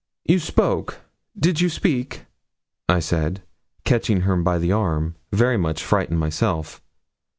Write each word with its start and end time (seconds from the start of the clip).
'You 0.25 0.39
spoke? 0.39 1.01
Did 1.39 1.61
you 1.61 1.69
speak?' 1.69 2.25
I 2.89 2.99
said, 2.99 3.43
catching 3.85 4.21
her 4.21 4.35
by 4.35 4.57
the 4.57 4.71
arm, 4.71 5.13
very 5.31 5.57
much 5.57 5.83
frightened 5.83 6.19
myself. 6.19 6.81